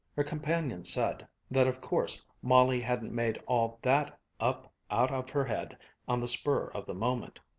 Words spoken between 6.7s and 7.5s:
of the moment.